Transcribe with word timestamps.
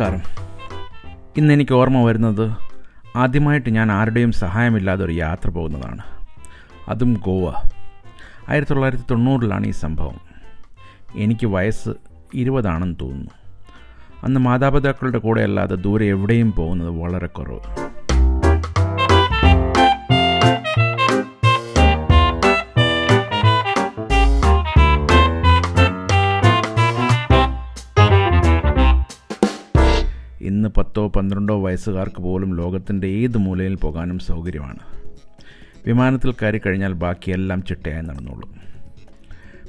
നമസ്കാരം. 0.00 0.20
ഇന്ന് 1.36 1.54
എനിക്ക് 1.54 1.74
ഓർമ്മ 1.74 2.02
വരുന്നത് 2.02 2.56
ആദ്യമായിട്ട് 3.16 3.70
ഞാൻ 3.70 3.92
ആരുടെയും 3.92 4.32
സഹായമില്ലാതെ 4.32 5.04
ഒരു 5.04 5.12
യാത്ര 5.12 5.50
പോകുന്നതാണ്. 5.50 6.02
അതും 6.88 7.14
ഗോവ. 7.14 7.52
ആയിരത്തി 8.48 8.72
തൊള്ളായിരത്തി 8.72 9.04
തൊണ്ണൂറിലാണ് 9.10 9.66
ഈ 9.66 9.70
സംഭവം. 9.70 10.20
എനിക്ക് 11.14 11.46
വയസ്സ് 11.46 11.90
ഇരുപതാണെന്ന് 12.34 12.96
തോന്നുന്നു. 13.00 13.30
അന്ന് 14.22 14.40
മാതാപിതാക്കളുടെ 14.40 15.18
കൂടെ 15.18 15.42
അല്ലാതെ 15.42 15.74
ദൂരെ 15.74 16.06
എവിടെയും 16.06 16.52
പോകുന്നത് 16.52 16.90
വളരെ 16.90 17.26
കുറവ്. 17.26 17.85
പന്ത്രണ്ടോ 31.26 31.62
വയസ്സുകാർക്ക് 31.62 32.16
പോലും 32.16 32.56
ലോകത്തിന്റെ 32.56 33.06
ഏത് 33.06 33.38
മൂലയിൽ 33.38 33.74
പോകാനും 33.74 34.18
സൗകര്യമാണ്. 34.18 34.78
വിമാനത്തിൽ 35.86 36.32
കയറി 36.32 36.58
കഴിഞ്ഞാൽ 36.58 36.92
ബാക്കിയെല്ലാം 36.92 37.62
ചിട്ടയായി 37.62 38.02
നടന്നോളും. 38.02 38.54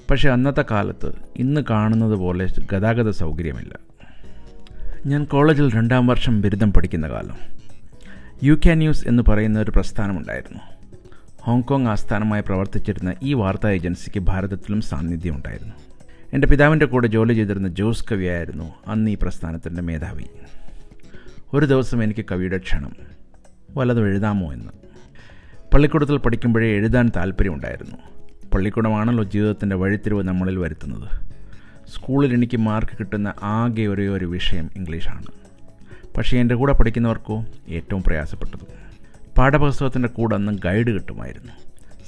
പക്ഷേ 0.10 0.30
അന്നത്തെ 0.30 0.66
കാലത്ത് 0.72 1.14
ഇന്ന് 1.38 1.62
കാണുന്നത് 1.70 2.16
പോലെ 2.16 2.48
ഗതാഗത 2.72 3.10
സൗകര്യമില്ല. 3.10 3.80
ഞാൻ 5.06 5.26
കോളേജിൽ 5.26 5.76
രണ്ടാം 5.76 6.08
വർഷം 6.08 6.42
ബിരുദം 6.42 6.74
പഠിക്കുന്ന 6.74 7.10
കാലം. 7.10 7.38
യു 8.44 8.60
കെ 8.66 8.74
ന്യൂസ് 8.74 9.08
എന്ന് 9.08 9.24
പറയുന്ന 9.30 9.60
ഒരു 9.60 9.72
പ്രസ്ഥാനമുണ്ടായിരുന്നു. 9.72 10.60
ഹോങ്കോങ് 11.42 11.88
ആസ്ഥാനമായി 11.88 12.42
പ്രവർത്തിച്ചിരുന്ന 12.42 13.14
ഈ 13.24 13.34
വാർത്താ 13.34 13.70
ഏജൻസിക്ക് 13.70 14.20
ഭാരതത്തിലും 14.20 14.82
സാന്നിധ്യം 14.82 15.36
ഉണ്ടായിരുന്നു. 15.36 15.74
എന്റെ 16.34 16.48
പിതാവിന്റെ 16.48 16.86
കൂടെ 16.86 17.08
ജോലി 17.08 17.34
ചെയ്തിരുന്ന 17.34 17.68
ജോസ് 17.68 18.06
കവിയായിരുന്നു 18.12 18.74
അന്ന് 18.88 19.12
ഈ 19.12 19.18
പ്രസ്ഥാനത്തിന്റെ 19.22 19.82
മേധാവി. 19.82 20.24
ഒരു 21.54 21.66
ദിവസം 21.66 22.04
എനിക്ക് 22.04 22.26
കവിയുടെ 22.32 22.58
ക്ഷണം. 22.58 22.92
വല്ലതും 23.72 24.08
എഴുതാമോ 24.08 24.54
എന്ന്. 24.54 24.72
പള്ളിക്കൂടത്തിൽ 25.74 26.18
പഠിക്കുമ്പോഴേ 26.18 26.68
എഴുതാൻ 26.68 27.12
താല്പര്യമുണ്ടായിരുന്നു. 27.16 27.96
പള്ളിക്കൂടമാണല്ലോ 28.54 29.24
ജീവിതത്തിന്റെ 29.24 29.76
വഴിത്തിരിവ് 29.76 30.24
നമ്മളിൽ 30.24 30.60
വരുത്തുന്നത്. 30.60 31.10
സ്കൂളിൽ 31.90 32.34
എനിക്ക് 32.34 32.58
മാർക്ക് 32.58 32.92
കിട്ടുന്ന 33.00 33.34
ആകെ 33.44 33.82
ഒരേ 33.82 34.08
ഒരു 34.08 34.26
വിഷയം 34.26 34.70
ഇംഗ്ലീഷാണ്. 34.76 35.26
പക്ഷേ 36.18 36.40
എന്റെ 36.40 36.56
കൂടെ 36.56 36.74
പഠിക്കുന്നവർക്കോ 36.74 37.46
ഏറ്റവും 37.68 38.04
പ്രയാസപ്പെട്ടത്. 38.04 38.68
പാഠപുസ്തകത്തിന്റെ 39.38 40.10
കൂടെ 40.10 40.36
അന്ന് 40.36 40.52
ഗൈഡ് 40.52 40.88
കിട്ടുമായിരുന്നു. 40.88 41.54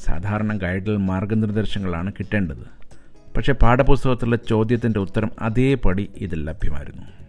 സാധാരണ 0.05 0.57
ഗൈഡിൽ 0.57 0.97
മാർഗനിർദ്ദേശങ്ങളാണ് 0.97 2.13
കിട്ടേണ്ടത്. 2.13 2.87
പക്ഷേ 3.37 3.53
പാഠപുസ്തകത്തിലെ 3.53 4.37
ചോദ്യത്തിന്റെ 4.49 4.99
ഉത്തരം 4.99 5.31
അതേപടി 5.41 6.09
ഇതിൽ 6.17 6.45
ലഭ്യമായിരുന്നു. 6.45 7.28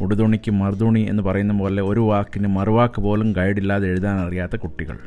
ഉടുതുണിക്ക് 0.00 0.50
മറുതുണി 0.50 1.00
എന്ന് 1.00 1.22
പറയുന്ന 1.22 1.58
പോലെ 1.58 1.82
ഒരു 1.82 2.00
വാക്കിന് 2.00 2.48
മറുവാക്ക് 2.48 3.00
പോലും 3.00 3.32
ഗൈഡില്ലാതെ 3.32 3.88
എഴുതാൻ 3.88 4.26
അറിയാത്ത 4.26 4.56
കുട്ടികൾ. 4.56 4.98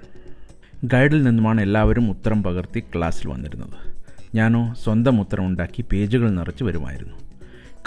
ഗൈഡിൽ 0.84 1.24
നിന്നുമാണ് 1.24 1.62
എല്ലാവരും 1.62 2.10
ഉത്തരം 2.10 2.44
പകർത്തി 2.44 2.80
ക്ലാസ്സിൽ 2.80 3.28
വന്നിരുന്നത്. 3.30 3.78
ഞാനോ 4.36 4.74
സ്വന്തം 4.84 5.20
ഉത്തരം 5.20 5.46
ഉണ്ടാക്കി 5.48 5.86
പേജുകൾ 5.92 6.30
നിറച്ച് 6.32 6.64
വരുമായിരുന്നു. 6.64 7.16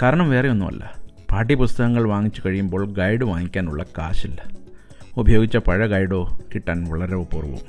കാരണം 0.01 0.29
വേറെ 0.29 0.49
ഒന്നുമല്ല 0.49 0.93
പാഠ്യപുസ്തകങ്ങൾ 1.31 2.03
വാങ്ങിച്ചു 2.07 2.41
കഴിയുമ്പോൾ 2.45 2.93
ഗൈഡ് 2.93 3.23
വാങ്ങിക്കാനുള്ള 3.23 3.83
കാശില്ല. 3.83 4.43
ഉപയോഗിച്ച 5.17 5.57
പഴയ 5.57 5.87
ഗൈഡോ 5.87 6.39
കിട്ടാൻ 6.55 6.85
വളരെ 6.89 7.15
പൂർവം 7.15 7.61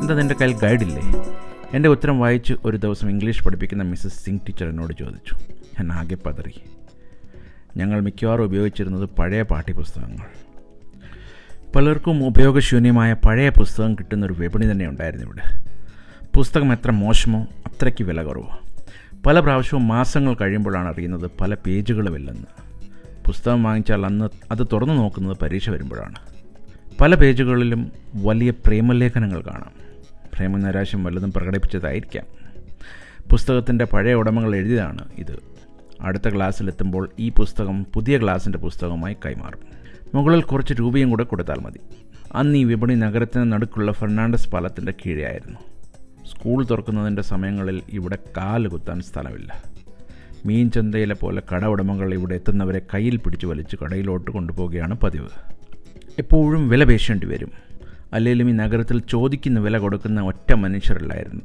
എന്താ 0.00 0.14
നിന്റെ 0.14 0.34
കയ്യിൽ 0.34 0.58
ഗൈഡില്ലേ 0.58 1.02
എന്റെ 1.74 1.88
ഉത്തരം 1.88 2.20
വായിച്ച് 2.20 2.54
ഒരു 2.64 2.76
ദിവസം 2.76 3.10
ഇംഗ്ലീഷ് 3.10 3.44
പഠിപ്പിക്കുന്ന 3.44 3.82
മിസ്സസ് 3.82 4.24
സിംഗ് 4.24 4.40
ടീച്ചർ 4.40 4.68
എന്നോട് 4.68 4.92
ചോദിച്ചു. 4.92 5.34
ഞാൻ 5.54 5.92
ആകെ 5.92 6.14
പതറി. 6.14 6.54
ഞങ്ങൾ 7.76 8.00
മിക്കവാറും 8.00 8.44
ഉപയോഗിച്ചിരുന്നത് 8.44 9.04
പഴയ 9.04 9.42
പാഠ്യപുസ്തകങ്ങൾ. 9.42 10.26
പലർക്കും 11.76 12.26
ഉപയോഗശൂന്യമായ 12.26 13.12
പഴയ 13.12 13.48
പുസ്തകം 13.48 13.94
കിട്ടുന്നൊരു 13.94 14.32
വിപണി 14.32 14.70
തന്നെ 14.70 14.86
ഉണ്ടായിരുന്നു 14.88 15.26
ഇവിടെ. 15.26 15.64
പുസ്തകം 16.36 16.72
എത്ര 16.72 16.90
മോശമോ 16.90 17.46
അത്രയ്ക്ക് 17.66 18.04
വില 18.04 18.22
കുറവോ. 18.22 18.58
പല 19.26 19.40
പ്രാവശ്യവും 19.40 19.88
മാസങ്ങൾ 19.88 20.34
കഴിയുമ്പോഴാണ് 20.34 20.88
അറിയുന്നത് 20.88 21.30
പല 21.40 21.54
പേജുകളുമില്ലെന്ന്. 21.54 22.46
പുസ്തകം 23.26 23.62
വാങ്ങിച്ചാൽ 23.62 24.06
അന്ന് 24.06 24.28
അത് 24.50 24.66
തുറന്നു 24.72 24.94
നോക്കുന്നത് 24.94 25.36
പരീക്ഷ 25.36 25.70
വരുമ്പോഴാണ്. 25.70 26.16
പല 27.00 27.14
പേജുകളിലും 27.14 27.92
വലിയ 28.14 28.50
പ്രേമലേഖനങ്ങൾ 28.50 29.40
കാണാം. 29.40 29.85
പ്രേമനൈരാശ്യം 30.36 31.04
വല്ലതും 31.04 31.32
പ്രകടിപ്പിച്ചതായിരിക്കാം. 31.32 32.26
പുസ്തകത്തിന്റെ 33.30 33.84
പഴയ 33.84 34.14
ഉടമകൾ 34.14 34.56
എഴുതിയതാണ് 34.56 35.08
ഇത്. 35.18 35.38
അടുത്ത 36.00 36.28
ക്ലാസ്സിലെത്തുമ്പോൾ 36.28 37.10
ഈ 37.18 37.28
പുസ്തകം 37.28 37.84
പുതിയ 37.84 38.18
ക്ലാസ്സിന്റെ 38.18 38.58
പുസ്തകമായി 38.58 39.16
കൈമാറും. 39.26 39.60
മുകളിൽ 40.14 40.42
കുറച്ച് 40.42 40.74
രൂപയും 40.74 41.10
കൂടെ 41.10 41.24
കൊടുത്താൽ 41.24 41.58
മതി. 41.60 41.80
അന്ന് 42.34 42.58
ഈ 42.58 42.64
വിപണി 42.64 42.94
നഗരത്തിന് 42.94 43.52
നടുക്കുള്ള 43.52 43.92
ഫെർണാണ്ടസ് 43.92 44.50
പാലത്തിന്റെ 44.50 44.94
കീഴെയായിരുന്നു. 45.06 45.58
സ്കൂൾ 46.26 46.66
തുറക്കുന്നതിന്റെ 46.66 47.22
സമയങ്ങളിൽ 47.22 47.82
ഇവിടെ 47.88 48.18
കാൽ 48.36 48.66
കുത്താൻ 48.66 49.00
സ്ഥലമില്ല. 49.00 49.62
മീൻ 50.46 50.70
ചന്തയിലെ 50.70 51.14
പോലെ 51.14 51.42
കട 51.54 51.64
ഉടമകൾ 51.64 52.14
ഇവിടെ 52.14 52.34
എത്തുന്നവരെ 52.34 52.80
കയ്യിൽ 52.94 53.16
പിടിച്ചു 53.16 53.46
വലിച്ച് 53.46 53.76
കടയിലോട്ട് 53.76 54.30
കൊണ്ടുപോവുകയാണ് 54.30 54.94
പതിവ്. 54.94 55.28
എപ്പോഴും 56.18 56.68
വില 56.68 56.84
പേശേണ്ടി 56.84 57.26
വരും. 57.26 57.65
അല്ലെങ്കിലും 58.16 58.48
ഈ 58.50 58.52
നഗരത്തിൽ 58.52 58.98
ചോദിക്കുന്ന 58.98 59.60
വില 59.60 59.78
കൊടുക്കുന്ന 59.78 60.20
ഒറ്റ 60.20 60.52
മനുഷ്യരല്ലായിരുന്നു. 60.52 61.42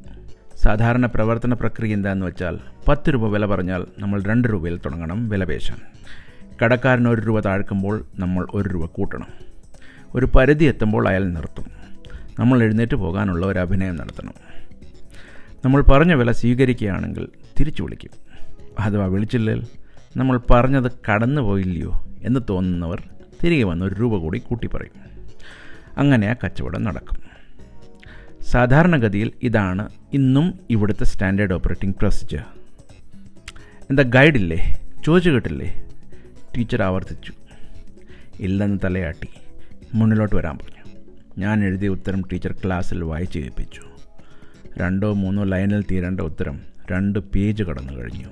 സാധാരണ 0.56 1.06
പ്രവർത്തന 1.06 1.54
പ്രക്രിയ 1.54 1.94
എന്താണെന്ന് 1.94 2.26
വെച്ചാൽ 2.26 2.60
പത്ത് 2.88 3.14
രൂപ 3.14 3.28
വില 3.28 3.46
പറഞ്ഞാൽ 3.46 3.86
നമ്മൾ 4.00 4.24
രണ്ട് 4.24 4.48
രൂപയിൽ 4.48 4.78
തുടങ്ങണം 4.78 5.30
വിലപേശാൻ 5.30 5.78
കടക്കാരൻ 6.64 7.08
ഒരു 7.08 7.22
രൂപ 7.22 7.40
താഴ്ക്കുമ്പോൾ 7.40 8.06
നമ്മൾ 8.20 8.48
ഒരു 8.54 8.70
രൂപ 8.70 8.86
കൂട്ടണം. 8.86 9.28
ഒരു 10.16 10.26
പരിധി 10.26 10.66
എത്തുമ്പോൾ 10.66 11.08
അയാൾ 11.08 11.24
നിർത്തും. 11.24 11.66
നമ്മൾ 12.40 12.64
എഴുന്നേറ്റ് 12.64 12.96
പോകാനുള്ള 12.96 13.46
ഒരു 13.46 13.60
അഭിനയം 13.60 13.96
നടത്തണം. 13.96 14.34
നമ്മൾ 15.66 15.82
പറഞ്ഞ 15.82 16.14
വില 16.14 16.32
സ്വീകരിക്കുകയാണെങ്കിൽ 16.32 17.28
തിരിച്ചു 17.60 17.84
വിളിക്കും. 17.84 18.10
അഥവാ 18.80 19.06
വിളിച്ചില്ലെങ്കിൽ 19.06 19.68
നമ്മൾ 20.18 20.40
പറഞ്ഞത് 20.52 20.92
കടന്നു 21.12 21.42
പോയില്ലയോ 21.42 22.06
എന്ന് 22.24 22.40
തോന്നുന്നവർ 22.50 23.04
തിരികെ 23.44 23.64
വന്ന് 23.64 23.86
ഒരു 23.86 23.96
രൂപ 23.96 24.18
കൂടി 24.18 24.40
കൂട്ടി 24.40 24.68
പറയും 24.68 25.12
അങ്ങനെ 25.98 26.28
ആ 26.28 26.36
കച്ചവടം 26.44 26.84
നടക്കും. 26.84 27.32
സാധാരണഗതിയിൽ 28.42 29.32
ഇതാണ് 29.44 29.90
ഇന്നും 30.14 30.60
ഇവിടുത്തെ 30.70 31.04
സ്റ്റാൻഡേർഡ് 31.04 31.54
ഓപ്പറേറ്റിംഗ് 31.54 31.96
പ്രൊസീജിയർ. 31.96 32.44
എന്താ 33.90 34.04
ഗൈഡില്ലേ? 34.04 34.82
ചോദിച്ചു 35.06 35.30
കേട്ടില്ലേ? 35.30 35.84
ടീച്ചർ 36.58 36.82
ആവർത്തിച്ചു. 36.84 37.34
ഇല്ലെന്ന് 38.40 38.80
തലയാട്ടി. 38.84 39.28
മുന്നിലോട്ട് 39.94 40.36
വരാൻ 40.36 40.58
പറഞ്ഞു. 40.58 41.00
ഞാൻ 41.38 41.64
എഴുതിയ 41.64 41.88
ഉത്തരം 41.88 42.24
ടീച്ചർ 42.32 42.52
ക്ലാസ്സിൽ 42.52 43.04
വായിച്ചു 43.04 43.40
കേൾപ്പിച്ചു. 43.40 43.82
രണ്ടോ 44.78 45.14
മൂന്നോ 45.14 45.44
ലൈനിൽ 45.44 45.84
തീരേണ്ട 45.92 46.22
ഉത്തരം 46.22 46.62
രണ്ട് 46.92 47.20
പേജ് 47.20 47.64
കടന്നു 47.64 47.94
കഴിഞ്ഞു. 47.94 48.28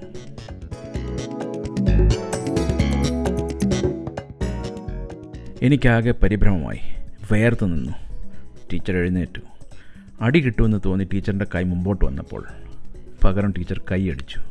എനിക്കാകെ 5.61 6.11
പരിഭ്രമമായി. 6.11 6.98
വേർത്ത് 7.31 7.73
നിന്നു. 7.73 7.91
ടീച്ചർ 8.73 8.97
എഴുന്നേറ്റു. 8.97 9.41
അടി 10.21 10.39
കിട്ടുമെന്ന് 10.39 10.77
തോന്നി 10.85 11.07
ടീച്ചറിന്റെ 11.13 11.45
കൈ 11.55 11.63
മുമ്പോട്ട് 11.63 12.05
വന്നപ്പോൾ. 12.05 12.45
പകരം 13.23 13.53
ടീച്ചർ 13.57 13.83
കൈയടിച്ചു 13.91 14.41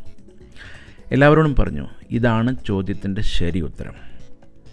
എല്ലാവരോടും 1.12 1.54
പറഞ്ഞു 1.58 1.86
ഇതാണ് 2.10 2.56
ചോദ്യത്തിന്റെ 2.66 3.22
ശരി 3.22 3.60
ഉത്തരം. 3.60 3.92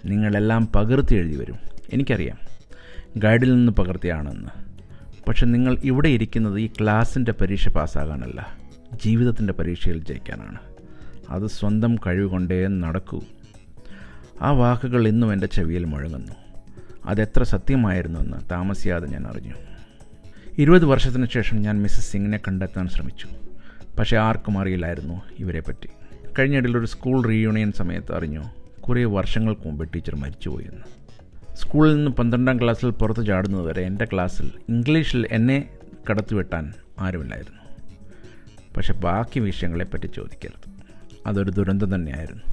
നിങ്ങളെല്ലാം 0.06 0.68
പകർത്തി 0.76 1.16
എഴുതി 1.16 1.36
വരും. 1.36 1.56
എനിക്കറിയാം. 1.94 2.38
ഗൈഡിൽ 3.18 3.56
നിന്ന് 3.56 3.72
പകർത്തിയാണെന്ന്. 3.72 4.50
പക്ഷെ 5.28 5.46
നിങ്ങൾ 5.46 5.78
ഇവിടെ 5.84 6.10
ഇരിക്കുന്നത് 6.10 6.60
ഈ 6.60 6.68
ക്ലാസ്സിന്റെ 6.68 7.32
പരീക്ഷ 7.32 7.70
പാസ്സാകാനല്ല. 7.70 8.58
ജീവിതത്തിന്റെ 9.06 9.54
പരീക്ഷയിൽ 9.54 10.04
ജയിക്കാനാണ്. 10.04 10.58
അത് 11.30 11.48
സ്വന്തം 11.48 11.96
കഴിവ് 11.96 12.30
കൊണ്ടേ 12.30 12.68
നടക്കൂ. 12.68 13.22
ആ 14.42 14.52
വാക്കുകൾ 14.52 15.08
ഇന്നും 15.08 15.34
എന്റെ 15.34 15.48
ചെവിയിൽ 15.48 15.86
മുഴങ്ങുന്നു. 15.86 16.45
അതെത്ര 17.06 17.44
സത്യമായിരുന്നുവെന്ന് 17.44 18.38
താമസിയാതെ 18.52 19.08
ഞാൻ 19.08 19.28
അറിഞ്ഞു. 19.28 19.54
ഇരുപത് 20.58 20.86
വർഷത്തിന് 20.86 21.28
ശേഷം 21.34 21.62
ഞാൻ 21.62 21.82
മിസ്സസ് 21.82 22.12
സിംഗിനെ 22.12 22.38
കണ്ടെത്താൻ 22.38 22.88
ശ്രമിച്ചു. 22.88 23.28
പക്ഷേ 24.00 24.18
ആർക്കും 24.18 24.60
അറിയില്ലായിരുന്നു 24.60 25.22
ഇവരെപ്പറ്റി. 25.40 25.90
കഴിഞ്ഞിടയിൽ 26.40 26.78
ഒരു 26.78 26.86
സ്കൂൾ 26.86 27.26
റീയൂണിയൻ 27.26 27.72
സമയത്ത് 27.72 28.16
അറിഞ്ഞു 28.16 28.44
കുറേ 28.82 29.04
വർഷങ്ങൾക്ക് 29.04 29.68
മുമ്പ് 29.68 29.94
ടീച്ചർ 29.94 30.16
മരിച്ചുപോയെന്ന്. 30.16 31.06
സ്കൂളിൽ 31.56 31.96
നിന്ന് 31.96 32.12
പന്ത്രണ്ടാം 32.12 32.62
ക്ലാസ്സിൽ 32.62 32.90
പുറത്ത് 32.90 33.26
ചാടുന്നതുവരെ 33.26 33.82
എന്റെ 33.82 34.06
ക്ലാസ്സിൽ 34.06 34.52
ഇംഗ്ലീഷിൽ 34.70 35.28
എന്നെ 35.32 35.70
കടത്തിവെട്ടാൻ 36.10 36.74
ആരുമില്ലായിരുന്നു. 37.00 37.62
പക്ഷെ 38.78 38.94
ബാക്കി 38.94 39.40
വിഷയങ്ങളെപ്പറ്റി 39.40 40.08
ചോദിക്കരുത്. 40.08 40.72
അതൊരു 41.28 41.52
ദുരന്തം 41.52 41.96
തന്നെയായിരുന്നു. 41.96 42.44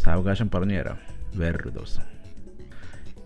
സാവകാശം 0.00 0.50
പറഞ്ഞു 0.50 0.74
തരാം 0.74 0.98
വേറൊരു 1.36 1.68
ദിവസം. 1.68 2.11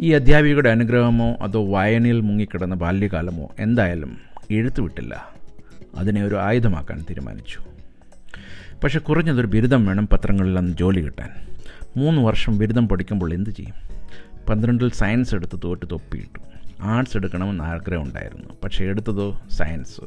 ഈ 0.00 0.12
അധ്യാപികയുടെ 0.12 0.68
അനുഗ്രഹമോ 0.68 1.36
അതോ 1.42 1.70
വായനയിൽ 1.70 2.20
മുങ്ങിക്കിടന്ന 2.20 2.74
ബാല്യകാലമോ 2.74 3.54
എന്തായാലും 3.58 4.16
എഴുത്തു 4.50 4.82
വിട്ടില്ല 4.82 5.28
അതിനെ 5.96 6.24
ഒരു 6.24 6.34
ആയുധമാക്കാൻ 6.34 7.04
തീരുമാനിച്ചു. 7.10 7.60
പക്ഷെ 8.84 8.98
കുറഞ്ഞതൊരു 8.98 9.46
ബിരുദം 9.46 9.86
വേണം 9.86 10.08
പത്രങ്ങളിൽ 10.08 10.58
അന്ന് 10.58 10.76
ജോലി 10.76 11.00
കിട്ടാൻ. 11.00 11.30
മൂന്ന് 11.96 12.22
വർഷം 12.22 12.58
ബിരുദം 12.58 12.88
പഠിക്കുമ്പോൾ 12.88 13.34
എന്ത് 13.34 13.50
ചെയ്യും? 13.50 13.74
പന്ത്രണ്ടിൽ 14.48 14.90
സയൻസ് 14.90 15.34
എടുത്ത് 15.34 15.60
തോറ്റ് 15.64 15.90
തൊപ്പിയിട്ടു. 15.90 16.40
ആർട്സ് 16.80 17.16
എടുക്കണമെന്ന് 17.16 17.64
ആഗ്രഹം 17.64 18.02
ഉണ്ടായിരുന്നു. 18.02 18.48
പക്ഷേ 18.64 18.84
എടുത്തതോ 18.84 19.42
സയൻസ്. 19.50 20.00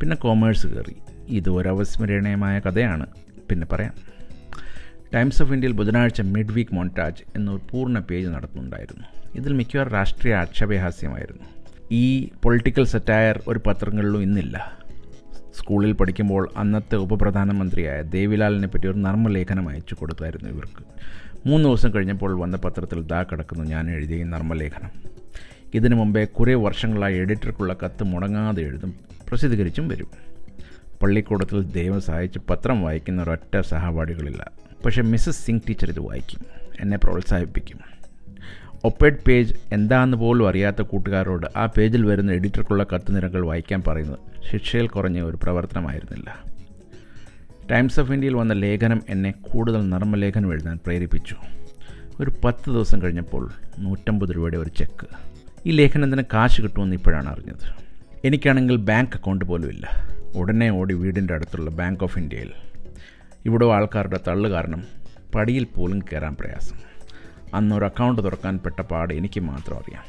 പിന്നെ 0.00 0.16
കോമേഴ്സ് 0.16 0.66
കയറി. 0.66 0.96
ഇത് 1.28 1.48
ഒരു 1.48 1.68
അവസ്മരണീയമായ 1.68 2.58
കഥയാണ്. 2.58 3.06
പിന്നെ 3.50 3.66
പറയാം. 3.66 4.15
ടൈംസ് 5.16 5.42
ഓഫ് 5.42 5.52
ഇന്ത്യയിൽ 5.52 5.72
ബുധനാഴ്ച 5.72 6.20
മിഡ് 6.20 6.52
വീക്ക് 6.52 6.74
മോണ്ടാജ് 6.74 7.22
എന്നൊരു 7.36 7.60
പൂർണ 7.70 7.98
പേജ് 7.98 8.28
നടത്തുന്നുണ്ടായിരുന്നു. 8.28 9.06
ഇതിൽ 9.34 9.52
മിക്കവാറും 9.52 9.92
രാഷ്ട്രീയ 9.92 10.34
ആക്ഷേപഹാസ്യമായിരുന്നു. 10.34 11.42
ഈ 11.90 12.28
പൊളിറ്റിക്കൽ 12.42 12.84
സെറ്റയർ 12.84 13.42
ഒരു 13.48 13.60
പത്രങ്ങളിലും 13.66 14.22
ഇന്നില്ല. 14.22 14.78
സ്കൂളിൽ 15.54 15.92
പഠിക്കുമ്പോൾ 15.92 16.48
അന്നത്തെ 16.56 16.96
ഉപപ്രധാനമന്ത്രിയായ 16.96 18.02
ദേവിലാലിനെ 18.02 18.68
പറ്റി 18.68 18.86
ഒരു 18.86 18.98
നർമ്മലേഖനം 18.98 19.68
അയച്ചു 19.68 19.94
കൊടുത്തായിരുന്നു 19.94 20.50
ഇവർക്ക്. 20.50 20.84
മൂന്ന് 21.48 21.68
ദിവസം 21.68 21.94
കഴിഞ്ഞപ്പോൾ 21.94 22.40
വന്ന 22.40 22.56
പത്രത്തിൽ 22.56 23.02
ദാ 23.02 23.22
കിടക്കുന്നു 23.22 23.64
ഞാൻ 23.64 23.90
എഴുതിയ 23.90 24.24
നർമ്മലേഖനം. 24.24 24.90
ഇതിനു 25.74 25.94
മുമ്പേ 25.94 26.24
കുറേ 26.24 26.54
വർഷങ്ങളായി 26.54 27.16
എഡിറ്റർക്കുള്ള 27.16 27.76
കത്ത് 27.84 28.04
മുടങ്ങാതെ 28.04 28.62
എഴുതും 28.62 28.94
പ്രസിദ്ധീകരിച്ചും 29.28 29.88
വരും. 29.88 30.08
പള്ളിക്കൂടത്തിൽ 31.02 31.62
ദൈവം 31.62 32.00
സഹായിച്ച് 32.00 32.38
പത്രം 32.50 32.82
വായിക്കുന്ന 32.82 33.22
ഒരൊറ്റ 33.22 33.60
സഹപാഠികളില്ല. 33.60 34.65
പക്ഷേ 34.84 35.02
മിസ്സസ് 35.02 35.46
സിംഗ് 35.46 35.62
ടീച്ചർ 35.68 35.88
ഇത് 35.88 36.00
വായിക്കും 36.00 36.40
എന്നെ 36.80 36.96
പ്രോത്സാഹിപ്പിക്കും. 36.96 37.78
ഒപ്പേഡ് 38.84 39.24
പേജ് 39.26 39.54
എന്താണെന്ന് 39.72 40.16
പോലും 40.16 40.48
അറിയാത്ത 40.48 40.82
കൂട്ടുകാരോട് 40.82 41.46
ആ 41.56 41.66
പേജിൽ 41.66 42.06
വരുന്ന 42.06 42.32
എഡിറ്റർക്കുള്ള 42.32 42.86
കത്ത് 42.94 43.16
നിരകൾ 43.16 43.46
വായിക്കാൻ 43.46 43.82
പറയുന്നത് 43.86 44.18
ശിക്ഷയിൽ 44.50 44.86
കുറഞ്ഞ 44.86 45.20
ഒരു 45.20 45.38
പ്രവർത്തനമായിരുന്നില്ല. 45.42 46.44
ടൈംസ് 47.70 48.00
ഓഫ് 48.00 48.12
ഇന്ത്യയിൽ 48.12 48.34
വന്ന 48.34 48.52
ലേഖനം 48.52 49.02
എന്നെ 49.08 49.30
കൂടുതൽ 49.30 49.88
നർമ്മലേഖനം 49.88 50.52
എഴുതാൻ 50.52 50.78
പ്രേരിപ്പിച്ചു. 50.86 51.36
ഒരു 52.20 52.32
പത്ത് 52.44 52.70
ദിവസം 52.70 53.02
കഴിഞ്ഞപ്പോൾ 53.02 53.50
നൂറ്റമ്പത് 53.78 54.30
രൂപയുടെ 54.30 54.56
ഒരു 54.56 54.68
ചെക്ക്. 54.68 55.06
ഈ 55.66 55.70
ലേഖനത്തിന് 55.70 56.22
കാശ് 56.34 56.62
കിട്ടുമെന്ന് 56.62 56.96
ഇപ്പോഴാണ് 56.96 57.28
അറിഞ്ഞത്. 57.28 57.74
എനിക്കാണെങ്കിൽ 58.24 58.76
ബാങ്ക് 58.76 59.16
അക്കൗണ്ട് 59.16 59.44
പോലും 59.44 59.68
ഇല്ല 59.68 59.88
ഉടനെ 60.36 60.70
ഓടി 60.70 60.94
വീടിന്റെ 60.94 61.34
അടുത്തുള്ള 61.34 61.70
ബാങ്ക് 61.70 62.04
ഓഫ് 62.04 62.18
ഇന്ത്യയിൽ. 62.18 62.52
ഇവിടെ 63.46 63.66
ആൾക്കാരുടെ 63.66 64.20
തള്ളു 64.28 64.50
കാരണം 64.50 64.84
പടിയിൽ 65.34 65.64
പോലും 65.64 65.98
കയറാൻ 65.98 66.36
പ്രയാസം. 66.40 66.76
അന്നൊരു 67.54 67.84
അക്കൗണ്ട് 67.84 68.24
തുറക്കാൻ 68.24 68.58
പെട്ട 68.58 68.80
പാട് 68.80 69.14
എനിക്ക് 69.14 69.40
മാത്രം 69.40 69.76
അറിയാം. 69.76 70.04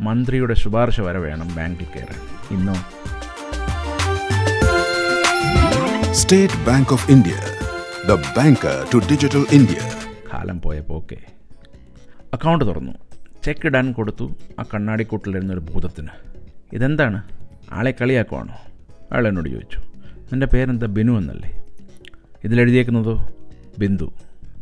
മന്ത്രിയുടെ 0.00 0.54
ശുപാർശ 0.54 1.00
വരെ 1.00 1.18
വേണം 1.18 1.54
ബാങ്കിൽ 1.54 1.84
കയറാൻ. 1.84 2.20
ഇന്നോ? 2.56 2.74
State 6.12 6.66
Bank 6.66 6.92
of 6.92 7.10
India 7.10 7.32
the 8.08 8.14
bank 8.36 8.84
to 8.94 8.98
digital 8.98 9.46
India 9.52 9.76
കാലം 10.34 10.60
പോയ 10.60 10.82
ഓക്കെ 10.90 11.16
അക്കൗണ്ട് 12.32 12.64
തുറന്നു. 12.64 12.92
ചെക്ക് 13.44 13.66
ഇടാൻ 13.66 13.92
കൊടുത്തു. 13.92 14.30
ആ 14.60 14.62
കണ്ണാടിക്കൂട്ടിലിരുന്നൊരു 14.62 15.60
ഭൂതത്തിന്. 15.60 16.08
ഇതെന്താണ്? 16.72 17.22
ആളെ 17.72 17.94
കളിയാക്കുവാണോ? 18.00 18.54
അയാൾ 19.12 19.28
എന്നോട് 19.28 19.48
ചോദിച്ചു. 19.48 19.78
നിന്റെ 20.18 20.46
പേരെന്താ? 20.46 20.86
ബിനു 20.86 21.12
എന്നല്ലേ? 21.12 21.62
ഇതിലെഴുതിയേക്കുന്നതോ 22.44 23.28
ബിന്ദു. 23.78 24.12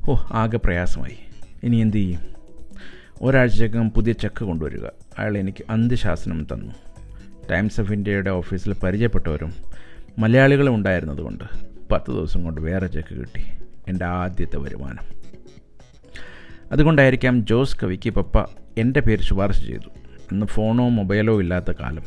ഓ 0.08 0.14
ആകെ 0.32 0.56
പ്രയാസമായി. 0.56 1.18
ഇനി 1.62 1.76
എന്തു 1.76 1.96
ചെയ്യും? 1.96 2.20
ഒരാഴ്ചക്കകം 3.22 3.90
പുതിയ 3.90 4.12
ചെക്ക് 4.12 4.44
കൊണ്ടുവരിക. 4.44 4.84
അയാൾ 5.18 5.38
എനിക്ക് 5.38 5.64
അന്ത്യശാസനം 5.70 6.46
തന്നു. 6.52 6.72
ടൈംസ് 7.50 7.80
ഓഫ് 7.80 7.92
ഇന്ത്യയുടെ 7.92 8.30
ഓഫീസിൽ 8.30 8.74
പരിചയപ്പെട്ടവരും 8.82 9.52
മലയാളികളും 10.18 10.74
ഉണ്ടായിരുന്നതുകൊണ്ട് 10.74 11.44
പത്ത് 11.92 12.10
ദിവസം 12.10 12.44
കൊണ്ട് 12.44 12.60
വേറെ 12.60 12.86
ചെക്ക് 12.86 13.14
കിട്ടി. 13.14 13.44
എന്റെ 13.88 14.04
ആദ്യത്തെ 14.04 14.56
വരുമാനം. 14.56 15.16
അതുകൊണ്ടായിരിക്കാം 16.72 17.46
ജോസ് 17.46 17.76
കവിക്ക് 17.82 18.10
പപ്പ 18.10 18.44
എന്റെ 18.78 19.00
പേര് 19.00 19.20
ശുപാർശ 19.20 19.66
ചെയ്തു. 19.66 19.88
അന്ന് 20.32 20.46
ഫോണോ 20.46 20.88
മൊബൈലോ 20.88 21.40
ഇല്ലാത്ത 21.40 21.72
കാലം 21.80 22.02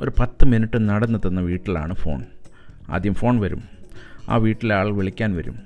ഒരു 0.00 0.12
പത്ത് 0.18 0.44
മിനിറ്റ് 0.44 0.88
നടന്നെത്തുന്ന 0.88 1.40
വീട്ടിലാണ് 1.40 1.94
ഫോൺ. 1.94 2.24
ആദ്യം 2.88 3.14
ഫോൺ 3.14 3.40
വരും. 3.40 3.77
ആ 4.28 4.36
വീട്ടിലെ 4.36 4.74
ആൾ 4.74 4.90
വിളിക്കാൻ 4.90 5.36
വരും. 5.36 5.56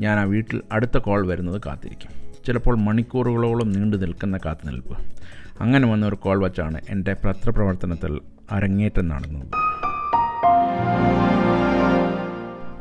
ഞാൻ 0.00 0.18
ആ 0.18 0.22
വീട്ടിൽ 0.22 0.62
അടുത്ത 0.72 0.98
കോൾ 0.98 1.26
വരുന്നത് 1.26 1.60
കാത്തിരിക്കും. 1.66 2.10
ചിലപ്പോൾ 2.46 2.76
മണിക്കൂറുകളോളം 2.76 3.72
നീണ്ടു 3.72 3.96
നിൽക്കുന്ന 3.96 4.38
കാത്തുനിൽപ്പ് 4.44 4.98
അങ്ങനെ 5.60 5.88
വന്ന 5.88 6.06
ഒരു 6.06 6.14
കോൾ 6.14 6.44
വച്ചാണ് 6.44 6.80
എന്റെ 6.90 7.16
പത്രപ്രവർത്തനത്തിൽ 7.24 8.20
അരങ്ങേറ്റം 8.50 9.08
നടന്നത്. 9.08 9.46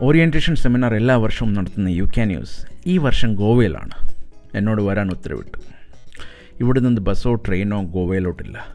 ഓറിയന്റേഷൻ 0.01 0.55
സെമിനാർ 0.55 0.95
എല്ലാ 0.95 1.15
വർഷവും 1.15 1.53
നടത്തുന്ന 1.53 1.89
യു 1.89 2.03
കെ 2.17 2.21
ന്യൂസ് 2.21 2.65
ഈ 2.85 2.97
വർഷം 2.97 3.35
ഗോവയിലാണ്. 3.35 4.13
എന്നോട് 4.55 4.81
വരാൻ 4.81 5.09
ഉത്തരവിട്ടു. 5.09 5.57
ഇവിടെ 6.59 6.79
നിന്ന് 6.79 7.01
ബസ്സോ 7.01 7.35
ട്രെയിനോ 7.35 7.83
ഗോവയിലോട്ടില്ല. 7.83 8.67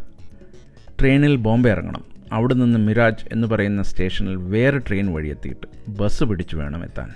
ട്രെയിനിൽ 1.01 1.37
ബോംബെ 1.37 1.71
ഇറങ്ങണം. 1.71 2.16
അവിടെ 2.33 2.55
നിന്ന് 2.55 2.79
മിരാജ് 2.79 3.25
എന്ന് 3.33 3.47
പറയുന്ന 3.47 3.83
സ്റ്റേഷനിൽ 3.83 4.37
വേറെ 4.37 4.79
ട്രെയിൻ 4.79 5.15
വഴി 5.15 5.29
എത്തിയിട്ട് 5.29 5.91
ബസ് 5.91 6.25
പിടിച്ചു 6.25 6.57
വേണം 6.57 6.85
എത്താൻ. 6.85 7.11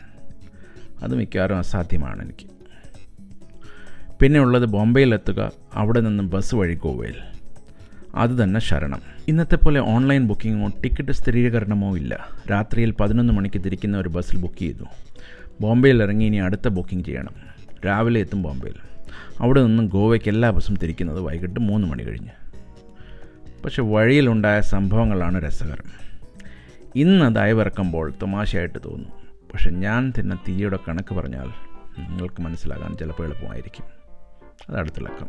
അത് 1.02 1.14
മിക്കവാറും 1.14 1.58
അസാധ്യമാണ് 1.58 2.22
എനിക്ക്. 2.24 2.50
പിന്നെ 4.22 4.40
ഉള്ളത് 4.40 4.66
ബോംബെയിലെത്തുക 4.66 5.52
അവിടെ 5.74 6.00
നിന്ന് 6.00 6.22
ബസ് 6.22 6.54
വഴി 6.54 6.74
ഗോവയിൽ. 6.74 7.14
അത് 8.14 8.30
തന്നെ 8.30 8.60
ശരണം. 8.60 9.02
ഇന്നത്തെ 9.28 9.56
പോലെ 9.56 9.80
ഓൺലൈൻ 9.80 10.26
ബുക്കിങ്ങോ 10.26 10.68
ടിക്കറ്റ് 10.68 11.12
സ്ഥിരീകരണമോ 11.12 11.96
ഇല്ല. 11.96 12.28
രാത്രിയിൽ 12.50 12.90
പതിനൊന്ന് 12.90 13.32
മണിക്ക് 13.32 13.64
തിരിക്കുന്ന 13.64 13.98
ഒരു 13.98 14.08
ബസ്സിൽ 14.08 14.40
ബുക്ക് 14.40 14.58
ചെയ്തു. 14.58 14.84
ബോംബെയിൽ 15.60 16.02
ഇറങ്ങി 16.02 16.24
ഇനി 16.24 16.36
അടുത്ത 16.36 16.68
ബുക്കിംഗ് 16.68 17.04
ചെയ്യണം. 17.04 17.34
രാവിലെ 17.86 18.20
എത്തും 18.20 18.42
ബോംബെയിൽ. 18.42 18.74
അവിടെ 19.40 19.62
നിന്നും 19.62 19.86
ഗോവയ്ക്ക് 19.86 20.28
എല്ലാ 20.28 20.50
ബസ്സും 20.50 20.76
തിരിക്കുന്നത് 20.76 21.20
വൈകിട്ട് 21.20 21.60
മൂന്ന് 21.60 21.88
മണി 21.88 22.02
കഴിഞ്ഞ്. 22.02 22.49
പക്ഷെ 23.64 23.82
വഴിയിലുണ്ടായ 23.82 24.60
സംഭവങ്ങളാണ് 24.60 25.46
രസകരം. 25.46 25.84
ഇന്ന് 26.96 27.34
ദയവിറക്കുമ്പോൾ 27.34 28.12
തമാശയായിട്ട് 28.22 28.78
തോന്നും. 28.84 29.12
പക്ഷെ 29.52 29.70
ഞാൻ 29.70 30.12
തിന്ന 30.18 30.34
തീയുടെ 30.34 30.78
കണക്ക് 30.88 31.14
പറഞ്ഞാൽ 31.14 31.48
നിങ്ങൾക്ക് 32.08 32.42
മനസ്സിലാകാൻ 32.42 32.96
ചിലപ്പോൾ 32.96 33.24
എളുപ്പമായിരിക്കും. 33.24 33.84
അത് 34.70 35.04
ലക്കം 35.04 35.28